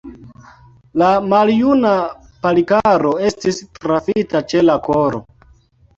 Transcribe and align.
La 1.01 1.09
maljuna 1.33 1.91
Palikaro 2.45 3.13
estis 3.31 3.61
trafita 3.77 4.45
ĉe 4.55 4.65
la 4.71 4.79
koro. 4.89 5.25